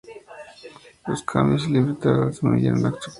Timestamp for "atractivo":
2.87-3.09